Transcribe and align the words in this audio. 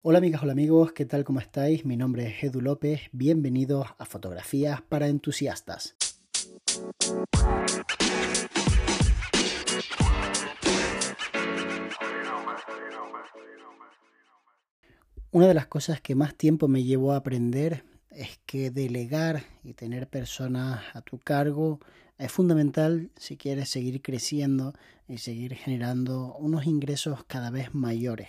Hola 0.00 0.18
amigas, 0.18 0.44
hola 0.44 0.52
amigos, 0.52 0.92
¿qué 0.92 1.06
tal? 1.06 1.24
¿Cómo 1.24 1.40
estáis? 1.40 1.84
Mi 1.84 1.96
nombre 1.96 2.28
es 2.28 2.44
Edu 2.44 2.60
López, 2.60 3.00
bienvenidos 3.10 3.88
a 3.98 4.04
Fotografías 4.04 4.80
para 4.80 5.08
Entusiastas. 5.08 5.96
Una 15.32 15.48
de 15.48 15.54
las 15.54 15.66
cosas 15.66 16.00
que 16.00 16.14
más 16.14 16.36
tiempo 16.36 16.68
me 16.68 16.84
llevó 16.84 17.12
a 17.12 17.16
aprender 17.16 17.82
es 18.12 18.38
que 18.46 18.70
delegar 18.70 19.42
y 19.64 19.74
tener 19.74 20.06
personas 20.06 20.80
a 20.94 21.02
tu 21.02 21.18
cargo 21.18 21.80
es 22.18 22.30
fundamental 22.30 23.10
si 23.16 23.36
quieres 23.36 23.68
seguir 23.68 24.00
creciendo 24.00 24.74
y 25.08 25.18
seguir 25.18 25.56
generando 25.56 26.36
unos 26.36 26.66
ingresos 26.66 27.24
cada 27.24 27.50
vez 27.50 27.74
mayores. 27.74 28.28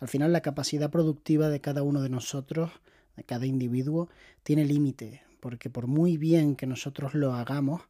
Al 0.00 0.08
final 0.08 0.32
la 0.32 0.40
capacidad 0.40 0.90
productiva 0.90 1.48
de 1.48 1.60
cada 1.60 1.82
uno 1.82 2.02
de 2.02 2.08
nosotros, 2.08 2.70
de 3.16 3.24
cada 3.24 3.46
individuo, 3.46 4.08
tiene 4.42 4.64
límite, 4.64 5.22
porque 5.40 5.70
por 5.70 5.86
muy 5.86 6.16
bien 6.16 6.56
que 6.56 6.66
nosotros 6.66 7.14
lo 7.14 7.34
hagamos, 7.34 7.82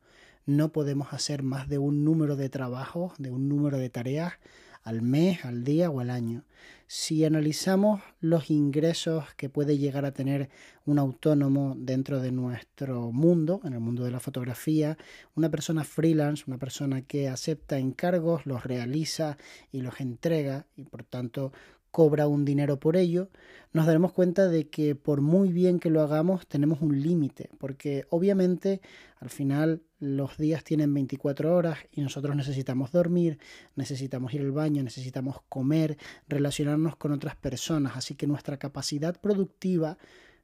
no 0.47 0.73
podemos 0.73 1.13
hacer 1.13 1.43
más 1.43 1.69
de 1.69 1.79
un 1.79 2.05
número 2.05 2.37
de 2.37 2.49
trabajos, 2.49 3.13
de 3.19 3.31
un 3.31 3.49
número 3.49 3.79
de 3.79 3.91
tareas 3.91 4.35
al 4.83 5.03
mes, 5.03 5.45
al 5.45 5.65
día 5.65 5.91
o 5.91 6.01
al 6.01 6.11
año. 6.11 6.45
Si 6.87 7.25
analizamos 7.25 8.03
los 8.21 8.51
ingresos 8.51 9.33
que 9.37 9.49
puede 9.49 9.79
llegar 9.79 10.05
a 10.05 10.13
tener 10.13 10.51
un 10.85 10.99
autónomo 10.99 11.75
dentro 11.79 12.21
de 12.21 12.33
nuestro 12.33 13.13
mundo, 13.13 13.61
en 13.65 13.73
el 13.73 13.81
mundo 13.81 14.05
de 14.05 14.11
la 14.11 14.21
fotografía, 14.21 14.99
una 15.35 15.51
persona 15.51 15.85
freelance, 15.85 16.45
una 16.47 16.59
persona 16.59 17.03
que 17.03 17.29
acepta 17.29 17.79
encargos, 17.79 18.45
los 18.45 18.65
realiza 18.65 19.39
y 19.71 19.81
los 19.81 20.01
entrega 20.01 20.67
y 20.77 20.85
por 20.85 21.05
tanto 21.05 21.53
cobra 21.91 22.27
un 22.27 22.45
dinero 22.45 22.81
por 22.81 22.97
ello, 22.97 23.29
nos 23.73 23.87
daremos 23.87 24.13
cuenta 24.13 24.49
de 24.49 24.69
que 24.69 24.95
por 24.95 25.21
muy 25.21 25.53
bien 25.53 25.79
que 25.79 25.91
lo 25.91 26.01
hagamos 26.01 26.47
tenemos 26.47 26.81
un 26.81 27.01
límite, 27.01 27.51
porque 27.59 28.07
obviamente 28.09 28.81
al 29.21 29.29
final 29.29 29.83
los 30.03 30.37
días 30.37 30.65
tienen 30.65 30.93
24 30.93 31.55
horas 31.55 31.79
y 31.93 32.01
nosotros 32.01 32.35
necesitamos 32.35 32.91
dormir, 32.91 33.39
necesitamos 33.77 34.35
ir 34.35 34.41
al 34.41 34.51
baño, 34.51 34.83
necesitamos 34.83 35.37
comer, 35.49 35.97
relacionarnos 36.27 36.97
con 36.97 37.13
otras 37.13 37.37
personas, 37.37 37.97
así 37.97 38.17
que 38.17 38.27
nuestra 38.27 38.57
capacidad 38.57 39.21
productiva 39.21 39.99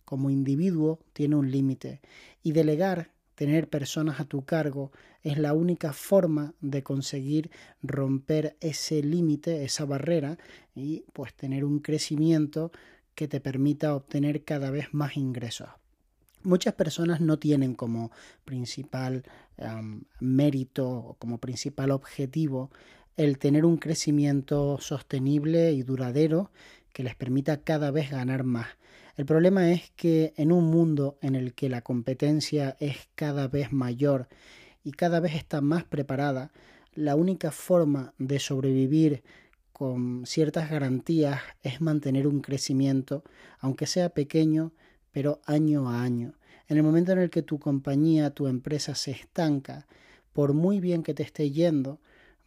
como 0.05 0.31
individuo 0.31 1.00
tiene 1.12 1.34
un 1.34 1.50
límite 1.50 2.00
y 2.45 2.53
delegar 2.53 3.11
tener 3.34 3.69
personas 3.69 4.20
a 4.20 4.27
tu 4.27 4.45
cargo 4.45 4.92
es 5.25 5.39
la 5.39 5.55
única 5.55 5.93
forma 5.93 6.55
de 6.61 6.84
conseguir 6.84 7.50
romper 7.83 8.56
ese 8.61 9.03
límite, 9.03 9.65
esa 9.65 9.84
barrera 9.84 10.39
y 10.77 11.05
pues 11.12 11.34
tener 11.34 11.65
un 11.65 11.81
crecimiento 11.81 12.70
que 13.17 13.27
te 13.27 13.41
permita 13.41 13.97
obtener 13.97 14.45
cada 14.45 14.70
vez 14.70 14.95
más 14.95 15.17
ingresos. 15.17 15.69
Muchas 16.42 16.75
personas 16.75 17.20
no 17.20 17.39
tienen 17.39 17.75
como 17.75 18.11
principal 18.44 19.25
mérito 20.20 20.89
o 20.89 21.14
como 21.14 21.39
principal 21.39 21.91
objetivo 21.91 22.70
el 23.17 23.39
tener 23.39 23.64
un 23.64 23.78
crecimiento 23.78 24.78
sostenible 24.81 25.72
y 25.72 25.83
duradero 25.83 26.53
que 26.92 27.03
les 27.03 27.16
permita 27.16 27.62
cada 27.62 27.91
vez 27.91 28.11
ganar 28.11 28.44
más. 28.44 28.69
El 29.16 29.27
problema 29.27 29.72
es 29.72 29.91
que 29.97 30.33
en 30.36 30.53
un 30.53 30.66
mundo 30.66 31.19
en 31.20 31.34
el 31.34 31.53
que 31.53 31.69
la 31.69 31.83
competencia 31.83 32.77
es 32.78 33.09
cada 33.16 33.48
vez 33.48 33.72
mayor 33.72 34.28
y 34.84 34.92
cada 34.92 35.19
vez 35.19 35.34
está 35.34 35.61
más 35.61 35.83
preparada, 35.83 36.53
la 36.94 37.16
única 37.16 37.50
forma 37.50 38.14
de 38.19 38.39
sobrevivir 38.39 39.25
con 39.72 40.25
ciertas 40.25 40.70
garantías 40.70 41.41
es 41.62 41.81
mantener 41.81 42.27
un 42.28 42.41
crecimiento, 42.41 43.25
aunque 43.59 43.86
sea 43.86 44.11
pequeño, 44.11 44.72
pero 45.12 45.41
año 45.47 45.89
a 45.89 46.03
año. 46.03 46.34
En 46.69 46.77
el 46.77 46.83
momento 46.83 47.12
en 47.12 47.19
el 47.19 47.31
que 47.31 47.42
tu 47.42 47.59
compañía, 47.59 48.31
tu 48.31 48.47
empresa 48.47 48.95
se 48.95 49.12
estanca, 49.12 49.87
por 50.33 50.53
muy 50.53 50.81
bien 50.81 51.03
que 51.03 51.15
te 51.15 51.22
esté 51.22 51.50
yendo, 51.50 51.99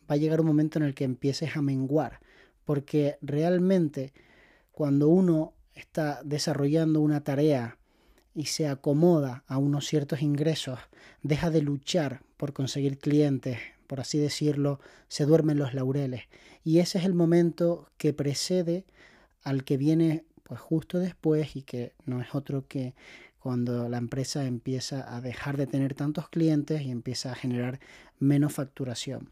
va 0.09 0.16
a 0.16 0.18
llegar 0.18 0.41
un 0.41 0.47
momento 0.47 0.80
en 0.80 0.86
el 0.86 0.94
que 0.94 1.03
empieces 1.03 1.56
a 1.58 1.62
menguar, 1.62 2.19
porque 2.66 3.18
realmente 3.22 4.13
cuando 4.72 5.09
uno 5.09 5.53
está 5.74 6.22
desarrollando 6.24 7.02
una 7.02 7.24
tarea 7.24 7.78
y 8.34 8.46
se 8.46 8.68
acomoda 8.68 9.44
a 9.47 9.57
unos 9.57 9.88
ciertos 9.88 10.22
ingresos, 10.22 10.80
deja 11.22 11.50
de 11.50 11.62
luchar 11.62 12.22
por 12.38 12.53
conseguir 12.53 12.97
clientes, 12.97 13.59
por 13.88 14.00
así 14.00 14.18
decirlo, 14.18 14.80
se 15.07 15.25
duermen 15.25 15.57
los 15.57 15.74
laureles. 15.74 16.24
Y 16.63 16.80
ese 16.80 17.00
es 17.00 17.06
el 17.06 17.13
momento 17.13 17.90
que 17.97 18.13
precede 18.13 18.86
al 19.44 19.63
que 19.63 19.78
viene 19.78 20.24
pues 20.51 20.59
justo 20.59 21.00
después 21.00 21.56
y 21.56 21.62
que 21.62 21.94
no 22.06 22.19
es 22.19 22.35
otro 22.35 22.67
que 22.67 22.94
cuando 23.39 23.88
la 23.88 23.97
empresa 23.97 24.44
empieza 24.44 25.16
a 25.16 25.22
dejar 25.22 25.56
de 25.56 25.66
tener 25.66 25.94
tantos 25.94 26.28
clientes 26.28 26.81
y 26.81 26.91
empieza 26.91 27.31
a 27.31 27.35
generar 27.35 27.79
menos 28.19 28.51
facturación. 28.51 29.29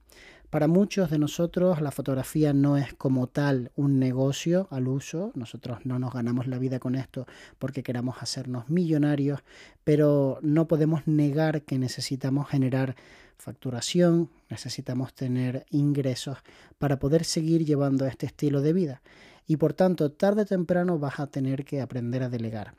Para 0.50 0.70
muchos 0.70 1.10
de 1.10 1.20
nosotros 1.20 1.82
la 1.82 1.92
fotografía 1.92 2.54
no 2.54 2.78
es 2.78 2.94
como 2.94 3.28
tal 3.28 3.74
un 3.76 4.00
negocio 4.00 4.70
al 4.72 4.88
uso, 4.88 5.34
nosotros 5.36 5.80
no 5.84 6.00
nos 6.00 6.14
ganamos 6.14 6.48
la 6.48 6.58
vida 6.58 6.80
con 6.80 6.96
esto 6.96 7.28
porque 7.58 7.84
queramos 7.84 8.22
hacernos 8.22 8.70
millonarios, 8.70 9.42
pero 9.84 10.40
no 10.42 10.70
podemos 10.70 11.06
negar 11.06 11.64
que 11.64 11.78
necesitamos 11.78 12.48
generar 12.48 12.96
facturación, 13.38 14.30
necesitamos 14.50 15.14
tener 15.14 15.66
ingresos 15.70 16.38
para 16.78 16.98
poder 16.98 17.26
seguir 17.26 17.66
llevando 17.66 18.06
este 18.06 18.26
estilo 18.26 18.62
de 18.62 18.72
vida. 18.72 19.02
Y 19.50 19.58
por 19.58 19.74
tanto, 19.74 20.12
tarde 20.12 20.44
o 20.44 20.46
temprano 20.46 21.00
vas 21.00 21.20
a 21.20 21.26
tener 21.26 21.66
que 21.66 21.82
aprender 21.82 22.22
a 22.22 22.30
delegar. 22.30 22.76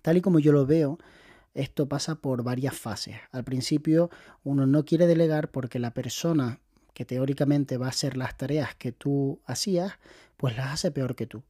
Tal 0.00 0.16
y 0.16 0.22
como 0.22 0.38
yo 0.38 0.50
lo 0.50 0.64
veo, 0.64 0.98
esto 1.52 1.86
pasa 1.86 2.14
por 2.14 2.42
varias 2.42 2.74
fases. 2.74 3.16
Al 3.30 3.44
principio 3.44 4.08
uno 4.42 4.66
no 4.66 4.86
quiere 4.86 5.06
delegar 5.06 5.50
porque 5.50 5.78
la 5.78 5.92
persona 5.92 6.60
que 6.94 7.04
teóricamente 7.04 7.76
va 7.76 7.86
a 7.86 7.90
hacer 7.90 8.16
las 8.16 8.38
tareas 8.38 8.74
que 8.74 8.92
tú 8.92 9.40
hacías, 9.44 9.92
pues 10.38 10.56
las 10.56 10.72
hace 10.72 10.92
peor 10.92 11.14
que 11.14 11.26
tú. 11.26 11.42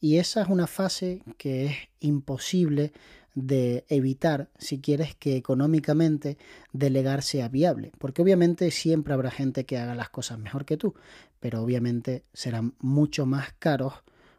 Y 0.00 0.16
esa 0.16 0.40
es 0.40 0.48
una 0.48 0.66
fase 0.66 1.22
que 1.36 1.66
es 1.66 1.76
imposible 2.00 2.94
de 3.34 3.84
evitar 3.88 4.48
si 4.58 4.80
quieres 4.80 5.14
que 5.14 5.36
económicamente 5.36 6.36
delegar 6.72 7.22
sea 7.22 7.48
viable. 7.48 7.92
Porque 7.98 8.22
obviamente 8.22 8.70
siempre 8.70 9.14
habrá 9.14 9.30
gente 9.30 9.64
que 9.64 9.78
haga 9.78 9.94
las 9.94 10.10
cosas 10.10 10.38
mejor 10.38 10.64
que 10.64 10.76
tú, 10.76 10.94
pero 11.40 11.62
obviamente 11.62 12.24
serán 12.32 12.74
mucho 12.78 13.26
más 13.26 13.52
caros 13.58 13.94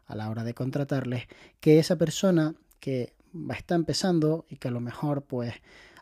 a 0.06 0.14
la 0.14 0.30
hora 0.30 0.44
de 0.44 0.54
contratarles 0.54 1.24
que 1.60 1.78
esa 1.78 1.96
persona 1.96 2.54
que 2.80 3.14
está 3.50 3.74
empezando 3.74 4.44
y 4.48 4.56
que 4.56 4.68
a 4.68 4.70
lo 4.70 4.80
mejor 4.80 5.22
pues 5.22 5.54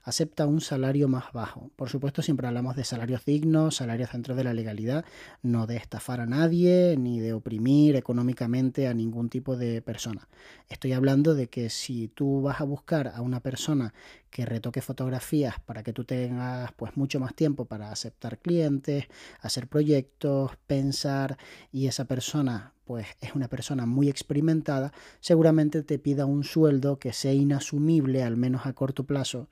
acepta 0.02 0.46
un 0.46 0.60
salario 0.60 1.08
más 1.08 1.32
bajo. 1.32 1.70
Por 1.76 1.88
supuesto, 1.88 2.22
siempre 2.22 2.46
hablamos 2.46 2.76
de 2.76 2.84
salarios 2.84 3.24
dignos, 3.24 3.76
salarios 3.76 4.12
dentro 4.12 4.34
de 4.34 4.44
la 4.44 4.54
legalidad, 4.54 5.04
no 5.42 5.66
de 5.66 5.76
estafar 5.76 6.20
a 6.20 6.26
nadie 6.26 6.96
ni 6.98 7.20
de 7.20 7.32
oprimir 7.32 7.96
económicamente 7.96 8.88
a 8.88 8.94
ningún 8.94 9.28
tipo 9.28 9.56
de 9.56 9.82
persona. 9.82 10.28
Estoy 10.68 10.92
hablando 10.92 11.34
de 11.34 11.48
que 11.48 11.70
si 11.70 12.08
tú 12.08 12.42
vas 12.42 12.60
a 12.60 12.64
buscar 12.64 13.12
a 13.14 13.20
una 13.20 13.40
persona 13.40 13.94
que 14.30 14.46
retoque 14.46 14.80
fotografías 14.80 15.60
para 15.60 15.82
que 15.82 15.92
tú 15.92 16.04
tengas 16.04 16.72
pues 16.72 16.96
mucho 16.96 17.20
más 17.20 17.34
tiempo 17.34 17.66
para 17.66 17.92
aceptar 17.92 18.38
clientes, 18.38 19.06
hacer 19.40 19.68
proyectos, 19.68 20.52
pensar 20.66 21.36
y 21.70 21.86
esa 21.86 22.06
persona 22.06 22.72
pues 22.92 23.06
es 23.22 23.34
una 23.34 23.48
persona 23.48 23.86
muy 23.86 24.10
experimentada, 24.10 24.92
seguramente 25.18 25.82
te 25.82 25.98
pida 25.98 26.26
un 26.26 26.44
sueldo 26.44 26.98
que 26.98 27.14
sea 27.14 27.32
inasumible 27.32 28.22
al 28.22 28.36
menos 28.36 28.66
a 28.66 28.74
corto 28.74 29.04
plazo 29.04 29.48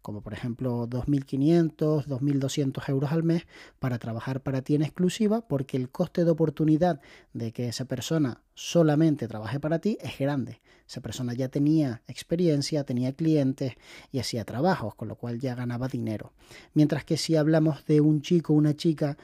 como 0.00 0.20
por 0.20 0.32
ejemplo 0.32 0.86
2.500, 0.86 2.06
2.200 2.06 2.88
euros 2.90 3.10
al 3.10 3.24
mes 3.24 3.46
para 3.80 3.98
trabajar 3.98 4.42
para 4.42 4.60
ti 4.60 4.74
en 4.74 4.82
exclusiva, 4.82 5.40
porque 5.40 5.78
el 5.78 5.88
coste 5.88 6.24
de 6.24 6.30
oportunidad 6.30 7.00
de 7.32 7.52
que 7.52 7.68
esa 7.68 7.86
persona 7.86 8.42
solamente 8.52 9.26
trabaje 9.26 9.58
para 9.58 9.78
ti 9.78 9.96
es 10.02 10.18
grande. 10.18 10.60
Esa 10.86 11.00
persona 11.00 11.32
ya 11.32 11.48
tenía 11.48 12.02
experiencia, 12.06 12.84
tenía 12.84 13.14
clientes 13.14 13.76
y 14.12 14.18
hacía 14.18 14.44
trabajos, 14.44 14.94
con 14.94 15.08
lo 15.08 15.16
cual 15.16 15.40
ya 15.40 15.54
ganaba 15.54 15.88
dinero. 15.88 16.34
Mientras 16.74 17.04
que 17.06 17.16
si 17.16 17.34
hablamos 17.34 17.86
de 17.86 18.02
un 18.02 18.20
chico 18.20 18.52
o 18.52 18.56
una 18.56 18.76
chica 18.76 19.16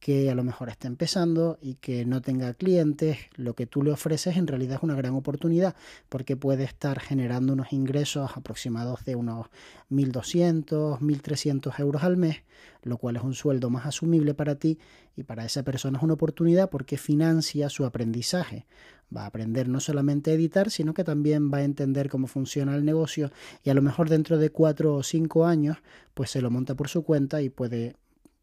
que 0.00 0.30
a 0.30 0.34
lo 0.34 0.44
mejor 0.44 0.68
está 0.68 0.88
empezando 0.88 1.58
y 1.60 1.74
que 1.74 2.04
no 2.04 2.20
tenga 2.20 2.54
clientes, 2.54 3.18
lo 3.34 3.54
que 3.54 3.66
tú 3.66 3.82
le 3.82 3.92
ofreces 3.92 4.36
en 4.36 4.46
realidad 4.46 4.76
es 4.76 4.82
una 4.82 4.94
gran 4.94 5.14
oportunidad 5.14 5.74
porque 6.08 6.36
puede 6.36 6.64
estar 6.64 7.00
generando 7.00 7.52
unos 7.52 7.72
ingresos 7.72 8.36
aproximados 8.36 9.04
de 9.04 9.16
unos 9.16 9.46
1.200, 9.90 11.00
1.300 11.00 11.80
euros 11.80 12.04
al 12.04 12.16
mes, 12.16 12.42
lo 12.82 12.98
cual 12.98 13.16
es 13.16 13.22
un 13.22 13.34
sueldo 13.34 13.70
más 13.70 13.86
asumible 13.86 14.34
para 14.34 14.56
ti 14.56 14.78
y 15.16 15.22
para 15.22 15.44
esa 15.44 15.62
persona 15.62 15.98
es 15.98 16.04
una 16.04 16.14
oportunidad 16.14 16.70
porque 16.70 16.98
financia 16.98 17.68
su 17.70 17.84
aprendizaje. 17.84 18.66
Va 19.16 19.22
a 19.22 19.26
aprender 19.26 19.68
no 19.68 19.80
solamente 19.80 20.30
a 20.30 20.34
editar, 20.34 20.70
sino 20.70 20.92
que 20.92 21.04
también 21.04 21.50
va 21.52 21.58
a 21.58 21.64
entender 21.64 22.10
cómo 22.10 22.26
funciona 22.26 22.74
el 22.74 22.84
negocio 22.84 23.30
y 23.64 23.70
a 23.70 23.74
lo 23.74 23.80
mejor 23.80 24.08
dentro 24.08 24.36
de 24.36 24.50
cuatro 24.50 24.94
o 24.94 25.02
cinco 25.02 25.46
años 25.46 25.78
pues 26.12 26.30
se 26.30 26.42
lo 26.42 26.50
monta 26.50 26.74
por 26.74 26.88
su 26.88 27.02
cuenta 27.02 27.40
y 27.40 27.48
puede 27.48 27.94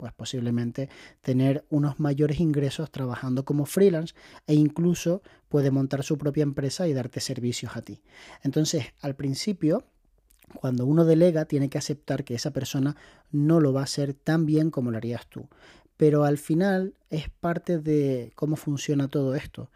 pues 0.04 0.12
posiblemente 0.12 0.90
tener 1.22 1.64
unos 1.70 1.98
mayores 1.98 2.42
ingresos 2.42 2.92
trabajando 2.92 3.46
como 3.46 3.66
freelance 3.66 4.14
e 4.48 4.54
incluso 4.54 5.22
puede 5.48 5.72
montar 5.72 6.04
su 6.04 6.18
propia 6.18 6.44
empresa 6.44 6.90
y 6.90 6.94
darte 6.94 7.22
servicios 7.22 7.78
a 7.78 7.82
ti. 7.82 8.02
Entonces, 8.42 8.88
al 9.00 9.16
principio, 9.16 9.86
cuando 10.60 10.86
uno 10.86 11.06
delega, 11.06 11.46
tiene 11.46 11.70
que 11.70 11.78
aceptar 11.78 12.26
que 12.26 12.36
esa 12.36 12.52
persona 12.52 12.98
no 13.32 13.62
lo 13.62 13.72
va 13.72 13.80
a 13.80 13.86
hacer 13.86 14.14
tan 14.14 14.46
bien 14.46 14.72
como 14.72 14.92
lo 14.92 14.98
harías 14.98 15.26
tú. 15.28 15.48
Pero 15.96 16.26
al 16.26 16.38
final 16.38 16.96
es 17.10 17.30
parte 17.30 17.80
de 17.80 18.34
cómo 18.36 18.58
funciona 18.58 19.08
todo 19.08 19.36
esto. 19.36 19.70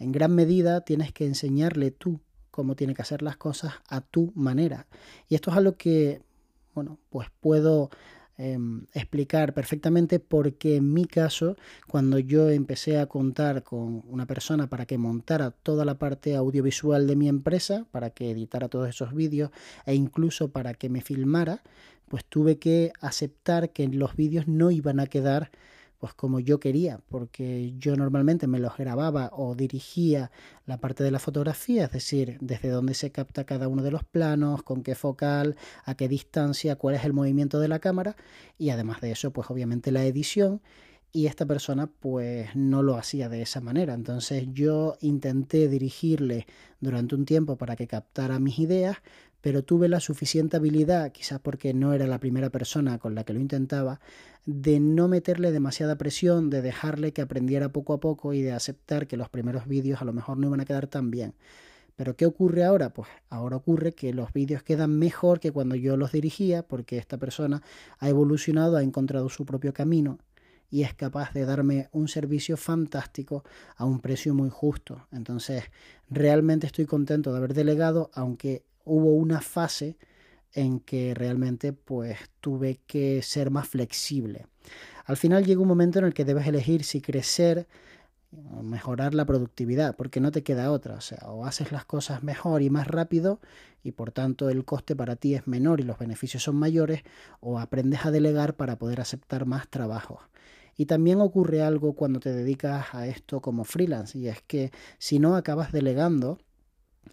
En 0.00 0.10
gran 0.10 0.34
medida 0.34 0.80
tienes 0.80 1.12
que 1.12 1.24
enseñarle 1.24 1.92
tú 1.92 2.18
cómo 2.50 2.74
tiene 2.74 2.96
que 2.96 3.02
hacer 3.02 3.22
las 3.22 3.36
cosas 3.36 3.74
a 3.88 4.00
tu 4.00 4.32
manera. 4.34 4.88
Y 5.28 5.36
esto 5.36 5.52
es 5.52 5.56
algo 5.56 5.74
que, 5.74 6.20
bueno, 6.74 6.98
pues 7.10 7.28
puedo 7.38 7.90
Em, 8.40 8.86
explicar 8.94 9.52
perfectamente 9.52 10.20
porque 10.20 10.76
en 10.76 10.92
mi 10.94 11.06
caso, 11.06 11.56
cuando 11.88 12.20
yo 12.20 12.50
empecé 12.50 13.00
a 13.00 13.06
contar 13.06 13.64
con 13.64 14.04
una 14.06 14.26
persona 14.26 14.68
para 14.68 14.86
que 14.86 14.96
montara 14.96 15.50
toda 15.50 15.84
la 15.84 15.98
parte 15.98 16.36
audiovisual 16.36 17.08
de 17.08 17.16
mi 17.16 17.28
empresa, 17.28 17.86
para 17.90 18.10
que 18.10 18.30
editara 18.30 18.68
todos 18.68 18.88
esos 18.88 19.12
vídeos 19.12 19.50
e 19.86 19.94
incluso 19.96 20.52
para 20.52 20.74
que 20.74 20.88
me 20.88 21.00
filmara, 21.00 21.64
pues 22.08 22.24
tuve 22.24 22.60
que 22.60 22.92
aceptar 23.00 23.70
que 23.70 23.88
los 23.88 24.14
vídeos 24.14 24.46
no 24.46 24.70
iban 24.70 25.00
a 25.00 25.08
quedar 25.08 25.50
pues 25.98 26.14
como 26.14 26.40
yo 26.40 26.60
quería, 26.60 27.00
porque 27.08 27.74
yo 27.78 27.96
normalmente 27.96 28.46
me 28.46 28.60
los 28.60 28.76
grababa 28.76 29.30
o 29.32 29.54
dirigía 29.54 30.30
la 30.66 30.78
parte 30.78 31.02
de 31.04 31.10
la 31.10 31.18
fotografía, 31.18 31.84
es 31.84 31.92
decir, 31.92 32.38
desde 32.40 32.68
dónde 32.68 32.94
se 32.94 33.10
capta 33.10 33.44
cada 33.44 33.68
uno 33.68 33.82
de 33.82 33.90
los 33.90 34.04
planos, 34.04 34.62
con 34.62 34.82
qué 34.82 34.94
focal, 34.94 35.56
a 35.84 35.94
qué 35.96 36.08
distancia, 36.08 36.76
cuál 36.76 36.94
es 36.94 37.04
el 37.04 37.12
movimiento 37.12 37.58
de 37.58 37.68
la 37.68 37.80
cámara 37.80 38.16
y 38.58 38.70
además 38.70 39.00
de 39.00 39.10
eso, 39.12 39.32
pues 39.32 39.50
obviamente 39.50 39.90
la 39.90 40.04
edición 40.04 40.60
y 41.12 41.26
esta 41.26 41.46
persona 41.46 41.86
pues 41.86 42.54
no 42.54 42.82
lo 42.82 42.96
hacía 42.96 43.28
de 43.28 43.42
esa 43.42 43.60
manera. 43.60 43.94
Entonces 43.94 44.46
yo 44.52 44.96
intenté 45.00 45.68
dirigirle 45.68 46.46
durante 46.80 47.14
un 47.14 47.24
tiempo 47.24 47.56
para 47.56 47.76
que 47.76 47.86
captara 47.86 48.38
mis 48.38 48.58
ideas, 48.58 48.98
pero 49.48 49.64
tuve 49.64 49.88
la 49.88 49.98
suficiente 49.98 50.58
habilidad, 50.58 51.10
quizás 51.10 51.40
porque 51.40 51.72
no 51.72 51.94
era 51.94 52.06
la 52.06 52.20
primera 52.20 52.50
persona 52.50 52.98
con 52.98 53.14
la 53.14 53.24
que 53.24 53.32
lo 53.32 53.40
intentaba, 53.40 53.98
de 54.44 54.78
no 54.78 55.08
meterle 55.08 55.52
demasiada 55.52 55.96
presión, 55.96 56.50
de 56.50 56.60
dejarle 56.60 57.14
que 57.14 57.22
aprendiera 57.22 57.72
poco 57.72 57.94
a 57.94 57.98
poco 57.98 58.34
y 58.34 58.42
de 58.42 58.52
aceptar 58.52 59.06
que 59.06 59.16
los 59.16 59.30
primeros 59.30 59.66
vídeos 59.66 60.02
a 60.02 60.04
lo 60.04 60.12
mejor 60.12 60.36
no 60.36 60.48
iban 60.48 60.60
a 60.60 60.66
quedar 60.66 60.86
tan 60.86 61.10
bien. 61.10 61.32
Pero 61.96 62.14
¿qué 62.14 62.26
ocurre 62.26 62.62
ahora? 62.62 62.92
Pues 62.92 63.08
ahora 63.30 63.56
ocurre 63.56 63.94
que 63.94 64.12
los 64.12 64.34
vídeos 64.34 64.62
quedan 64.62 64.98
mejor 64.98 65.40
que 65.40 65.50
cuando 65.50 65.76
yo 65.76 65.96
los 65.96 66.12
dirigía 66.12 66.62
porque 66.62 66.98
esta 66.98 67.16
persona 67.16 67.62
ha 68.00 68.10
evolucionado, 68.10 68.76
ha 68.76 68.82
encontrado 68.82 69.30
su 69.30 69.46
propio 69.46 69.72
camino 69.72 70.18
y 70.70 70.82
es 70.82 70.92
capaz 70.92 71.32
de 71.32 71.46
darme 71.46 71.88
un 71.92 72.08
servicio 72.08 72.58
fantástico 72.58 73.44
a 73.76 73.86
un 73.86 74.00
precio 74.00 74.34
muy 74.34 74.50
justo. 74.50 75.06
Entonces, 75.10 75.64
realmente 76.10 76.66
estoy 76.66 76.84
contento 76.84 77.32
de 77.32 77.38
haber 77.38 77.54
delegado, 77.54 78.10
aunque 78.12 78.68
hubo 78.88 79.14
una 79.14 79.40
fase 79.40 79.96
en 80.52 80.80
que 80.80 81.14
realmente 81.14 81.72
pues 81.72 82.18
tuve 82.40 82.80
que 82.86 83.22
ser 83.22 83.50
más 83.50 83.68
flexible. 83.68 84.46
Al 85.04 85.16
final 85.16 85.44
llega 85.44 85.60
un 85.60 85.68
momento 85.68 85.98
en 85.98 86.06
el 86.06 86.14
que 86.14 86.24
debes 86.24 86.46
elegir 86.46 86.84
si 86.84 87.00
crecer 87.00 87.66
o 88.52 88.62
mejorar 88.62 89.14
la 89.14 89.24
productividad, 89.24 89.96
porque 89.96 90.20
no 90.20 90.30
te 90.30 90.42
queda 90.42 90.70
otra, 90.70 90.96
o 90.96 91.00
sea, 91.00 91.18
o 91.30 91.46
haces 91.46 91.72
las 91.72 91.86
cosas 91.86 92.22
mejor 92.22 92.60
y 92.60 92.68
más 92.68 92.86
rápido 92.86 93.40
y 93.82 93.92
por 93.92 94.12
tanto 94.12 94.50
el 94.50 94.64
coste 94.64 94.94
para 94.94 95.16
ti 95.16 95.34
es 95.34 95.46
menor 95.46 95.80
y 95.80 95.84
los 95.84 95.98
beneficios 95.98 96.42
son 96.42 96.56
mayores, 96.56 97.02
o 97.40 97.58
aprendes 97.58 98.04
a 98.04 98.10
delegar 98.10 98.54
para 98.54 98.76
poder 98.76 99.00
aceptar 99.00 99.46
más 99.46 99.68
trabajos. 99.68 100.20
Y 100.76 100.86
también 100.86 101.20
ocurre 101.20 101.62
algo 101.62 101.94
cuando 101.94 102.20
te 102.20 102.32
dedicas 102.32 102.94
a 102.94 103.06
esto 103.06 103.40
como 103.40 103.64
freelance, 103.64 104.18
y 104.18 104.28
es 104.28 104.42
que 104.42 104.70
si 104.98 105.18
no 105.18 105.36
acabas 105.36 105.72
delegando, 105.72 106.38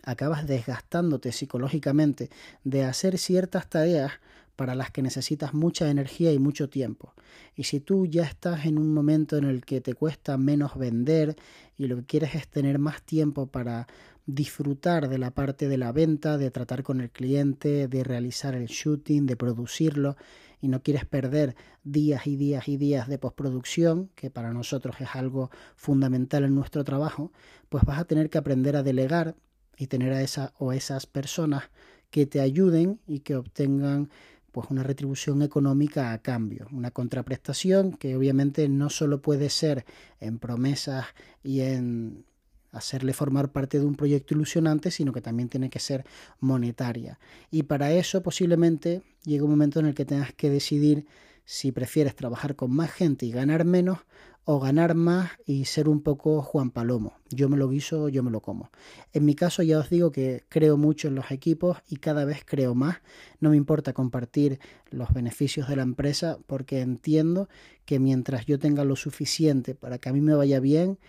acabas 0.03 0.47
desgastándote 0.47 1.31
psicológicamente 1.31 2.29
de 2.63 2.83
hacer 2.83 3.17
ciertas 3.17 3.69
tareas 3.69 4.13
para 4.55 4.75
las 4.75 4.91
que 4.91 5.01
necesitas 5.01 5.53
mucha 5.53 5.89
energía 5.89 6.31
y 6.31 6.39
mucho 6.39 6.69
tiempo. 6.69 7.13
Y 7.55 7.63
si 7.63 7.79
tú 7.79 8.05
ya 8.05 8.23
estás 8.23 8.65
en 8.65 8.77
un 8.77 8.93
momento 8.93 9.37
en 9.37 9.45
el 9.45 9.65
que 9.65 9.81
te 9.81 9.93
cuesta 9.93 10.37
menos 10.37 10.77
vender 10.77 11.35
y 11.77 11.87
lo 11.87 11.97
que 11.97 12.05
quieres 12.05 12.35
es 12.35 12.47
tener 12.47 12.79
más 12.79 13.01
tiempo 13.01 13.47
para 13.47 13.87
disfrutar 14.25 15.07
de 15.07 15.17
la 15.17 15.31
parte 15.31 15.67
de 15.67 15.77
la 15.77 15.91
venta, 15.91 16.37
de 16.37 16.51
tratar 16.51 16.83
con 16.83 17.01
el 17.01 17.11
cliente, 17.11 17.87
de 17.87 18.03
realizar 18.03 18.55
el 18.55 18.67
shooting, 18.67 19.25
de 19.25 19.35
producirlo, 19.35 20.15
y 20.61 20.67
no 20.67 20.81
quieres 20.81 21.05
perder 21.05 21.55
días 21.83 22.25
y 22.25 22.37
días 22.37 22.67
y 22.67 22.77
días 22.77 23.07
de 23.07 23.19
postproducción, 23.19 24.09
que 24.15 24.31
para 24.31 24.51
nosotros 24.51 24.95
es 24.99 25.09
algo 25.13 25.51
fundamental 25.75 26.43
en 26.43 26.55
nuestro 26.55 26.83
trabajo, 26.83 27.31
pues 27.69 27.83
vas 27.83 27.99
a 27.99 28.05
tener 28.05 28.31
que 28.31 28.39
aprender 28.39 28.75
a 28.75 28.81
delegar 28.81 29.35
y 29.77 29.87
tener 29.87 30.13
a 30.13 30.21
esa 30.21 30.53
o 30.57 30.73
esas 30.73 31.05
personas 31.05 31.63
que 32.09 32.25
te 32.25 32.41
ayuden 32.41 32.99
y 33.07 33.19
que 33.19 33.35
obtengan 33.35 34.09
pues 34.51 34.67
una 34.69 34.83
retribución 34.83 35.41
económica 35.41 36.13
a 36.13 36.19
cambio, 36.19 36.67
una 36.71 36.89
contraprestación 36.89 37.91
que 37.91 38.15
obviamente 38.15 38.69
no 38.69 38.89
solo 38.89 39.21
puede 39.21 39.49
ser 39.49 39.85
en 40.21 40.39
promesas 40.39 41.07
y 41.43 41.59
en 41.59 42.23
hacerle 42.71 43.13
formar 43.13 43.51
parte 43.51 43.79
de 43.79 43.85
un 43.85 43.95
proyecto 43.95 44.33
ilusionante, 44.33 44.91
sino 44.91 45.11
que 45.11 45.21
también 45.21 45.49
tiene 45.49 45.69
que 45.69 45.79
ser 45.79 46.05
monetaria. 46.39 47.19
Y 47.51 47.63
para 47.63 47.91
eso 47.91 48.21
posiblemente 48.23 49.01
llegue 49.23 49.43
un 49.43 49.49
momento 49.49 49.79
en 49.79 49.87
el 49.87 49.95
que 49.95 50.05
tengas 50.05 50.33
que 50.33 50.49
decidir 50.49 51.05
si 51.45 51.71
prefieres 51.71 52.15
trabajar 52.15 52.55
con 52.55 52.71
más 52.71 52.91
gente 52.91 53.25
y 53.25 53.31
ganar 53.31 53.65
menos 53.65 53.99
o 54.45 54.59
ganar 54.59 54.93
más 54.93 55.31
y 55.45 55.65
ser 55.65 55.89
un 55.89 56.01
poco 56.01 56.43
Juan 56.43 56.69
Palomo. 56.69 57.17
Yo 57.31 57.49
me 57.49 57.57
lo 57.57 57.67
guiso, 57.67 58.09
yo 58.09 58.21
me 58.21 58.29
lo 58.29 58.41
como. 58.41 58.69
En 59.11 59.25
mi 59.25 59.33
caso 59.33 59.63
ya 59.63 59.79
os 59.79 59.89
digo 59.89 60.11
que 60.11 60.43
creo 60.49 60.77
mucho 60.77 61.07
en 61.07 61.15
los 61.15 61.31
equipos 61.31 61.79
y 61.89 61.97
cada 61.97 62.25
vez 62.25 62.43
creo 62.45 62.75
más. 62.75 62.97
No 63.39 63.49
me 63.49 63.57
importa 63.57 63.93
compartir 63.93 64.59
los 64.91 65.11
beneficios 65.13 65.67
de 65.67 65.75
la 65.75 65.83
empresa 65.83 66.37
porque 66.45 66.81
entiendo 66.81 67.49
que 67.85 67.99
mientras 67.99 68.45
yo 68.45 68.59
tenga 68.59 68.85
lo 68.85 68.95
suficiente 68.95 69.73
para 69.73 69.97
que 69.97 70.09
a 70.09 70.13
mí 70.13 70.21
me 70.21 70.35
vaya 70.35 70.59
bien, 70.59 70.99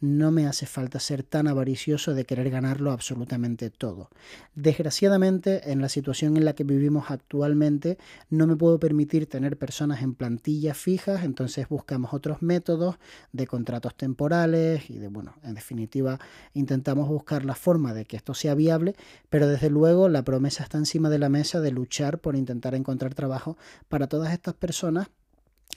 no 0.00 0.30
me 0.30 0.46
hace 0.46 0.66
falta 0.66 1.00
ser 1.00 1.22
tan 1.22 1.48
avaricioso 1.48 2.14
de 2.14 2.24
querer 2.24 2.50
ganarlo 2.50 2.92
absolutamente 2.92 3.70
todo. 3.70 4.10
Desgraciadamente, 4.54 5.70
en 5.70 5.80
la 5.80 5.88
situación 5.88 6.36
en 6.36 6.44
la 6.44 6.54
que 6.54 6.64
vivimos 6.64 7.10
actualmente, 7.10 7.98
no 8.30 8.46
me 8.46 8.56
puedo 8.56 8.78
permitir 8.78 9.26
tener 9.26 9.56
personas 9.56 10.02
en 10.02 10.14
plantillas 10.14 10.76
fijas, 10.76 11.24
entonces 11.24 11.68
buscamos 11.68 12.12
otros 12.12 12.42
métodos 12.42 12.96
de 13.32 13.46
contratos 13.46 13.94
temporales 13.96 14.90
y 14.90 14.98
de, 14.98 15.08
bueno, 15.08 15.34
en 15.42 15.54
definitiva, 15.54 16.18
intentamos 16.52 17.08
buscar 17.08 17.44
la 17.44 17.54
forma 17.54 17.94
de 17.94 18.04
que 18.04 18.16
esto 18.16 18.34
sea 18.34 18.54
viable, 18.54 18.94
pero 19.28 19.46
desde 19.46 19.70
luego 19.70 20.08
la 20.08 20.24
promesa 20.24 20.62
está 20.62 20.78
encima 20.78 21.08
de 21.10 21.18
la 21.18 21.28
mesa 21.28 21.60
de 21.60 21.70
luchar 21.70 22.18
por 22.18 22.36
intentar 22.36 22.74
encontrar 22.74 23.14
trabajo 23.14 23.56
para 23.88 24.06
todas 24.06 24.32
estas 24.32 24.54
personas 24.54 25.08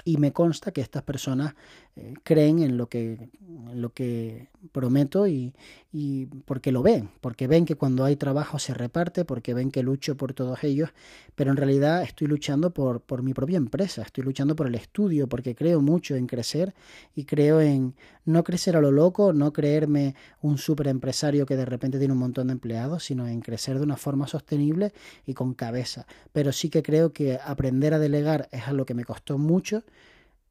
y 0.08 0.16
me 0.16 0.32
consta 0.32 0.72
que 0.72 0.80
estas 0.80 1.04
personas 1.04 1.54
eh, 1.98 2.14
creen 2.24 2.60
en 2.60 2.78
lo 2.78 2.88
que, 2.88 3.30
lo 3.74 3.92
que 3.92 4.48
prometo 4.72 5.28
y, 5.28 5.54
y, 5.92 6.28
porque 6.46 6.72
lo 6.72 6.82
ven, 6.82 7.10
porque 7.20 7.46
ven 7.46 7.66
que 7.66 7.76
cuando 7.76 8.06
hay 8.06 8.16
trabajo 8.16 8.58
se 8.58 8.74
reparte, 8.74 9.26
porque 9.26 9.54
ven 9.54 9.70
que 9.70 9.84
lucho 9.84 10.16
por 10.16 10.34
todos 10.34 10.64
ellos, 10.64 10.92
pero 11.36 11.52
en 11.52 11.58
realidad 11.58 12.04
estoy 12.04 12.28
luchando 12.28 12.74
por, 12.74 13.02
por 13.02 13.22
mi 13.22 13.34
propia 13.34 13.58
empresa, 13.58 14.02
estoy 14.02 14.24
luchando 14.24 14.56
por 14.56 14.68
el 14.68 14.76
estudio, 14.76 15.28
porque 15.28 15.56
creo 15.56 15.82
mucho 15.82 16.16
en 16.16 16.26
crecer 16.26 16.74
y 17.14 17.26
creo 17.26 17.60
en 17.60 17.94
no 18.24 18.46
crecer 18.46 18.78
a 18.78 18.82
lo 18.82 18.92
loco, 18.92 19.34
no 19.34 19.52
creerme 19.52 20.16
un 20.42 20.58
super 20.58 20.88
empresario 20.88 21.46
que 21.46 21.58
de 21.58 21.66
repente 21.66 21.98
tiene 21.98 22.14
un 22.14 22.20
montón 22.20 22.48
de 22.48 22.54
empleados, 22.54 23.04
sino 23.04 23.28
en 23.28 23.42
crecer 23.42 23.78
de 23.78 23.84
una 23.84 23.98
forma 23.98 24.26
sostenible 24.26 24.94
y 25.26 25.34
con 25.34 25.54
cabeza. 25.54 26.08
Pero 26.32 26.54
sí 26.54 26.70
que 26.70 26.82
creo 26.82 27.12
que 27.12 27.40
aprender 27.44 27.94
a 27.94 28.00
delegar 28.00 28.48
es 28.52 28.68
algo 28.68 28.86
que 28.86 28.94
me 28.94 29.04
costó 29.04 29.38
mucho 29.38 29.84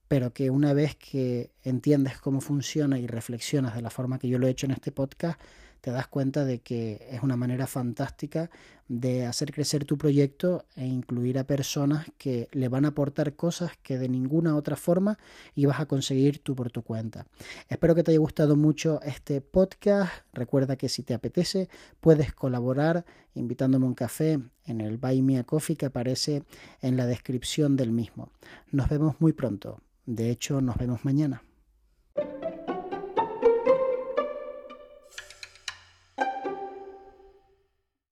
pero 0.08 0.32
que 0.32 0.50
una 0.50 0.72
vez 0.72 0.96
que 0.96 1.50
entiendes 1.62 2.18
cómo 2.18 2.40
funciona 2.40 2.98
y 2.98 3.06
reflexionas 3.06 3.74
de 3.74 3.82
la 3.82 3.90
forma 3.90 4.18
que 4.18 4.28
yo 4.28 4.38
lo 4.38 4.46
he 4.46 4.50
hecho 4.50 4.66
en 4.66 4.72
este 4.72 4.92
podcast, 4.92 5.40
te 5.86 5.92
das 5.92 6.08
cuenta 6.08 6.44
de 6.44 6.58
que 6.58 7.06
es 7.12 7.22
una 7.22 7.36
manera 7.36 7.68
fantástica 7.68 8.50
de 8.88 9.24
hacer 9.24 9.52
crecer 9.52 9.84
tu 9.84 9.96
proyecto 9.96 10.64
e 10.74 10.84
incluir 10.84 11.38
a 11.38 11.46
personas 11.46 12.06
que 12.18 12.48
le 12.50 12.68
van 12.68 12.84
a 12.84 12.88
aportar 12.88 13.34
cosas 13.34 13.70
que 13.84 13.96
de 13.96 14.08
ninguna 14.08 14.56
otra 14.56 14.74
forma 14.74 15.16
ibas 15.54 15.78
a 15.78 15.86
conseguir 15.86 16.40
tú 16.40 16.56
por 16.56 16.72
tu 16.72 16.82
cuenta. 16.82 17.26
Espero 17.68 17.94
que 17.94 18.02
te 18.02 18.10
haya 18.10 18.18
gustado 18.18 18.56
mucho 18.56 19.00
este 19.02 19.40
podcast. 19.40 20.10
Recuerda 20.32 20.74
que 20.74 20.88
si 20.88 21.04
te 21.04 21.14
apetece 21.14 21.68
puedes 22.00 22.32
colaborar 22.32 23.04
invitándome 23.34 23.86
un 23.86 23.94
café 23.94 24.40
en 24.64 24.80
el 24.80 24.98
Buy 24.98 25.22
Me 25.22 25.38
a 25.38 25.44
Coffee 25.44 25.76
que 25.76 25.86
aparece 25.86 26.42
en 26.80 26.96
la 26.96 27.06
descripción 27.06 27.76
del 27.76 27.92
mismo. 27.92 28.32
Nos 28.72 28.88
vemos 28.88 29.20
muy 29.20 29.32
pronto. 29.32 29.80
De 30.06 30.30
hecho, 30.30 30.60
nos 30.60 30.76
vemos 30.76 31.04
mañana. 31.04 31.42